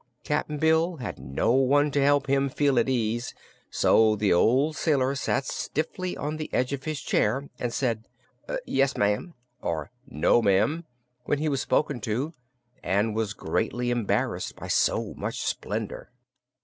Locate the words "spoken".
11.61-11.99